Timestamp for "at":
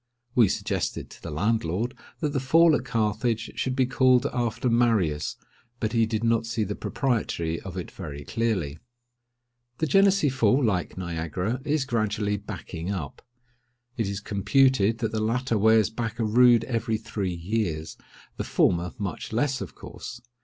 2.75-2.83